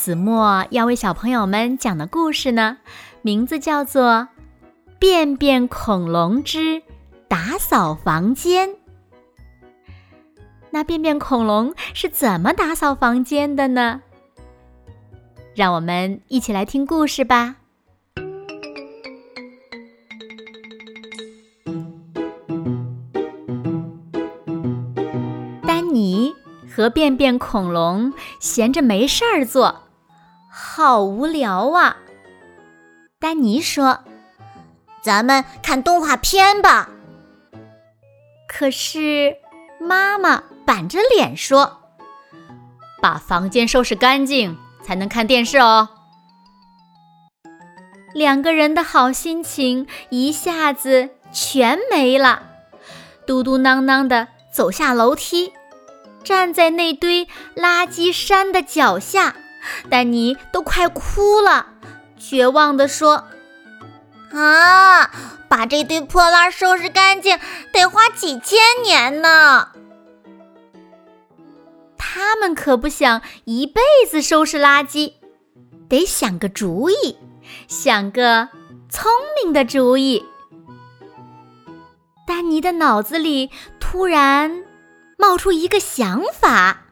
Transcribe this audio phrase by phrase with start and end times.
[0.00, 2.78] 子墨要为小朋友们讲的故事呢，
[3.20, 4.02] 名字叫做
[4.98, 6.82] 《便便恐龙之
[7.28, 8.70] 打扫房间》。
[10.70, 14.00] 那便便恐龙是怎么打扫房间的呢？
[15.54, 17.56] 让我们一起来听故事吧。
[25.66, 26.32] 丹尼
[26.74, 29.82] 和便便恐龙闲着没事儿做。
[30.72, 31.96] 好无聊啊！
[33.18, 34.04] 丹尼说
[35.02, 36.88] ：“咱们看动画片吧。”
[38.46, 39.36] 可是
[39.80, 41.80] 妈妈板着脸说
[43.02, 45.88] ：“把房间收拾干净才能看电视哦。”
[48.14, 52.44] 两个人的好心情一下子全没了，
[53.26, 55.52] 嘟嘟囔囔的走下楼梯，
[56.22, 59.34] 站在那堆垃圾山的脚下。
[59.88, 61.66] 丹尼都快哭了，
[62.18, 63.24] 绝望地说
[64.32, 65.10] ：“啊，
[65.48, 67.38] 把这堆破烂收拾干净
[67.72, 69.68] 得花几千年呢！
[71.96, 73.80] 他们可不想一辈
[74.10, 75.14] 子收拾垃圾，
[75.88, 77.16] 得想个主意，
[77.68, 78.48] 想个
[78.88, 79.10] 聪
[79.42, 80.24] 明的主意。”
[82.26, 84.62] 丹尼的脑子里突然
[85.18, 86.84] 冒出一个想法。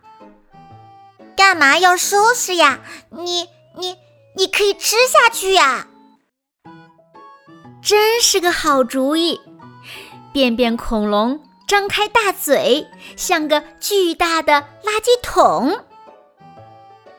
[1.38, 2.80] 干嘛要收拾呀？
[3.10, 3.94] 你你
[4.34, 5.86] 你可以吃下去呀！
[7.80, 9.40] 真是个好主意！
[10.32, 15.78] 便便恐龙张开大嘴，像个巨大的垃圾桶。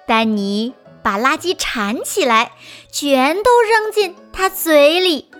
[0.06, 2.52] 丹尼把垃圾铲起来，
[2.92, 5.32] 全都扔进他嘴里。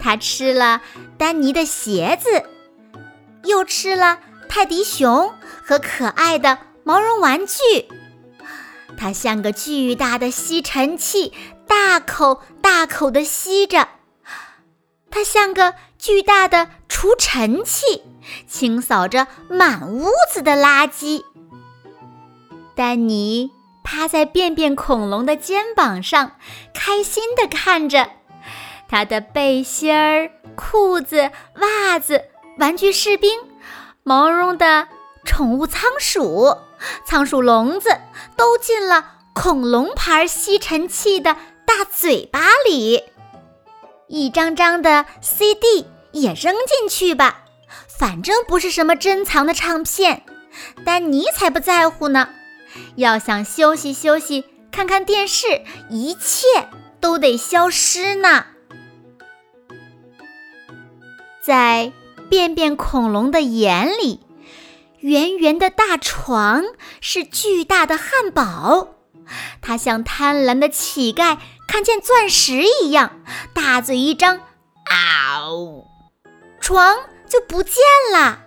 [0.00, 0.80] 他吃了
[1.18, 2.44] 丹尼的鞋子，
[3.42, 5.34] 又吃了泰迪熊
[5.64, 6.56] 和可爱的。
[6.84, 7.88] 毛绒玩具，
[8.96, 11.32] 它像个巨大的吸尘器，
[11.66, 13.88] 大口大口地吸着；
[15.10, 18.02] 它像个巨大的除尘器，
[18.46, 21.22] 清扫着满屋子的垃圾。
[22.76, 23.50] 丹尼
[23.82, 26.32] 趴在便便恐龙的肩膀上，
[26.74, 28.10] 开心地看着。
[28.86, 32.24] 他的背心儿、裤子、袜子、
[32.58, 33.40] 玩具士兵、
[34.02, 34.88] 毛绒的
[35.24, 36.56] 宠物仓鼠。
[37.06, 37.88] 仓鼠笼子
[38.36, 43.02] 都进了恐龙牌吸尘器的大嘴巴里，
[44.06, 47.44] 一张张的 CD 也扔进去吧，
[47.88, 50.24] 反正不是什么珍藏的唱片，
[50.84, 52.28] 丹尼才不在乎呢。
[52.96, 56.46] 要想休息休息，看看电视，一切
[57.00, 58.46] 都得消失呢。
[61.42, 61.92] 在
[62.28, 64.23] 便便恐龙的眼里。
[65.04, 66.64] 圆圆的大床
[67.02, 68.94] 是巨大的汉堡，
[69.60, 71.36] 它像贪婪的乞丐
[71.68, 73.20] 看见钻石一样，
[73.52, 74.40] 大嘴一张，
[74.86, 75.84] 啊呜，
[76.58, 76.96] 床
[77.28, 77.74] 就不见
[78.14, 78.44] 了。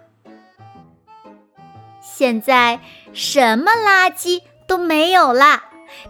[2.01, 2.79] 现在
[3.13, 5.61] 什么垃圾都没有了，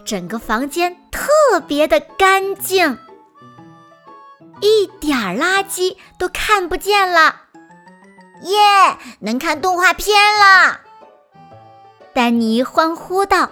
[0.06, 2.98] 整个房间特别的干净，
[4.62, 7.47] 一点儿垃圾都看不见了。
[8.42, 8.98] 耶！
[9.20, 10.82] 能看动画片了，
[12.14, 13.50] 丹尼欢呼道：“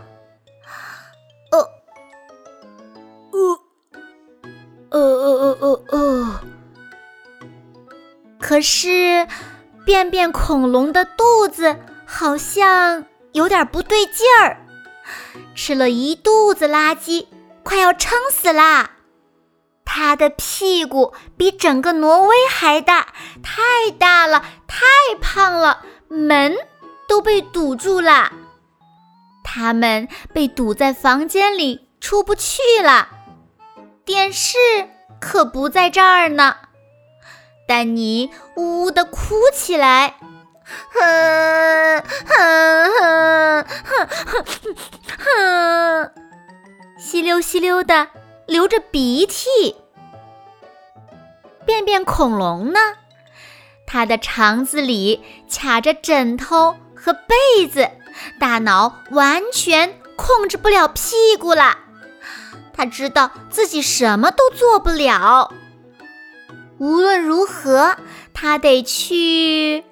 [1.52, 1.70] 哦，
[4.92, 6.42] 呃，呃呃呃呃呃。”
[8.40, 9.28] 可是，
[9.86, 11.76] 便便恐龙的肚子
[12.06, 14.58] 好像有点不对劲儿，
[15.56, 17.28] 吃了一肚子垃圾，
[17.64, 18.92] 快要撑死啦。
[19.98, 24.86] 他的屁股比整个挪威还大，太大了，太
[25.22, 26.54] 胖了，门
[27.08, 28.30] 都被堵住了。
[29.42, 33.08] 他们被堵在房间里，出不去了。
[34.04, 34.58] 电视
[35.22, 36.58] 可不在这儿呢。
[37.66, 40.18] 丹尼呜呜地哭起来，
[40.92, 44.76] 哼哼哼哼哼
[45.20, 46.12] 哼，
[47.00, 48.10] 吸溜吸溜的
[48.46, 49.78] 流着鼻涕。
[51.66, 52.80] 便便恐龙呢？
[53.88, 57.90] 它的肠子里卡着枕头和被子，
[58.40, 61.78] 大脑完全控制不了屁股了。
[62.74, 65.54] 他知道自己什么都做不了。
[66.78, 67.96] 无论如何，
[68.34, 69.84] 他得去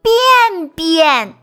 [0.00, 1.34] 便便。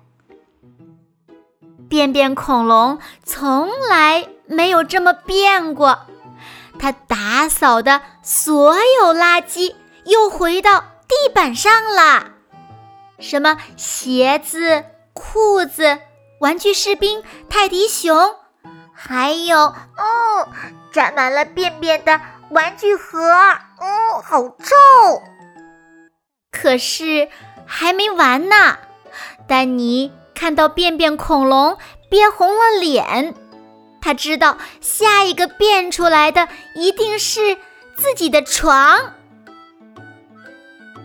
[1.88, 6.08] 便便恐龙从来没有这么变过，
[6.82, 12.32] 它打扫的所有垃圾又回到地板上了。
[13.20, 14.84] 什么鞋子、
[15.14, 16.00] 裤子、
[16.40, 18.36] 玩具士兵、泰迪熊，
[18.96, 19.76] 还有哦，
[20.92, 22.20] 沾满了便便的
[22.50, 25.22] 玩具盒，哦，好臭！
[26.52, 27.30] 可是
[27.68, 28.80] 还没完呢，
[29.48, 30.12] 丹尼。
[30.34, 31.78] 看到便便恐龙
[32.10, 33.36] 憋红了脸，
[34.02, 37.58] 他知道下一个变出来的一定是
[37.96, 39.14] 自己的床。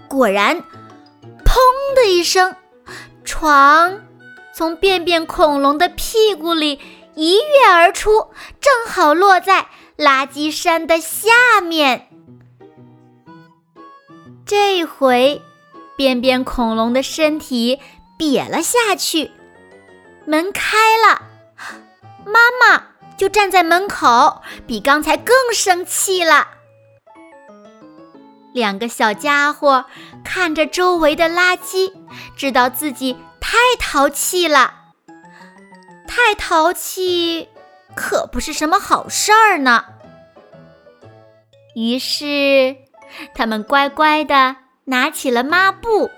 [0.09, 0.63] 果然，
[1.45, 1.59] 砰
[1.95, 2.57] 的一声，
[3.25, 4.01] 床
[4.55, 6.81] 从便便恐龙的屁股里
[7.15, 12.09] 一跃而出，正好落在垃圾山的下面。
[14.47, 15.43] 这回，
[15.97, 17.79] 便便恐龙的身体。
[18.19, 19.31] 瘪了下去，
[20.25, 21.21] 门开了，
[22.27, 22.83] 妈妈
[23.17, 26.49] 就站在门口，比刚才更生气了。
[28.53, 29.87] 两个小家伙
[30.25, 31.93] 看着周围的垃圾，
[32.37, 34.75] 知道自己太淘气了。
[36.07, 37.49] 太淘气
[37.95, 39.85] 可不是什么好事儿呢。
[41.75, 42.77] 于是，
[43.35, 46.11] 他们乖乖的拿起了抹布。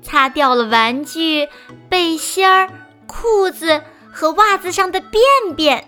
[0.00, 1.48] 擦掉了玩具、
[1.90, 2.70] 背心儿、
[3.06, 3.82] 裤子
[4.18, 5.22] 和袜子上的便
[5.54, 5.86] 便。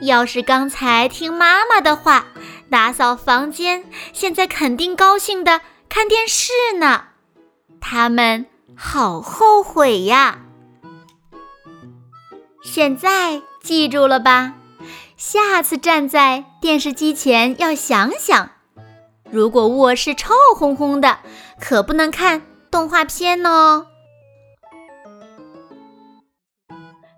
[0.00, 2.26] 要是刚才听妈妈的话，
[2.68, 6.50] 打扫房间，现在肯定高兴的看电视
[6.80, 7.04] 呢。
[7.80, 10.40] 他们好后悔呀！
[12.64, 14.54] 现在记住了吧？
[15.16, 18.50] 下次站在电视机前要想想。
[19.30, 21.20] 如果卧室臭烘烘的，
[21.60, 23.86] 可不能看动画片哦。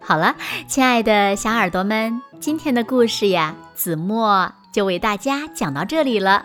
[0.06, 0.36] 好了，
[0.68, 6.44] 亲爱的小耳朵们，今天的故事呀，子墨就为大家讲到这里了。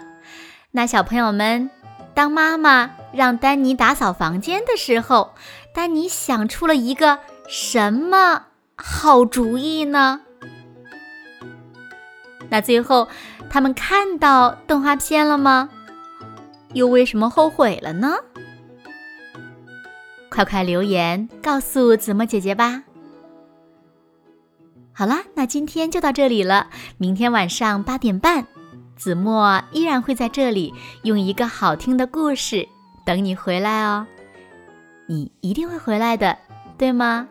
[0.72, 1.70] 那小朋友们，
[2.14, 5.34] 当妈妈让丹尼打扫房间的时候，
[5.74, 7.20] 丹尼想出了一个
[7.50, 8.46] 什么
[8.78, 10.22] 好主意呢？
[12.50, 13.08] 那最后。
[13.52, 15.72] 他们看到动画片了吗？
[16.74, 18.18] 又为什么后悔了呢？
[20.30, 22.84] 快快留言告诉子墨姐姐吧。
[25.00, 26.68] 好啦，那今天就到这里了。
[26.98, 28.46] 明天晚上八点半，
[28.98, 30.74] 子墨依然会在这里
[31.04, 32.68] 用一个好听的故事
[33.06, 34.06] 等你回来哦。
[35.08, 36.38] 你一定会回来的，
[36.78, 37.30] 对吗？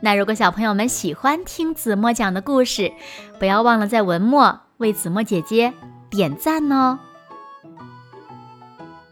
[0.00, 2.92] 那如果小朋友们喜欢听子墨讲的故事，
[3.40, 5.74] 不要忘了在文末为子墨姐姐
[6.08, 7.00] 点赞哦。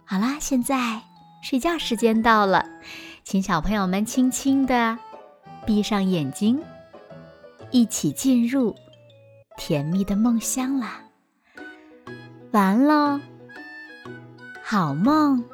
[0.04, 1.02] 好啦，现在
[1.42, 2.64] 睡觉时间到了，
[3.24, 4.96] 请小朋友们轻轻的
[5.66, 6.62] 闭上眼睛，
[7.70, 8.74] 一起进入
[9.56, 11.02] 甜蜜的梦乡啦。
[12.50, 13.20] 完喽，
[14.62, 15.44] 好梦。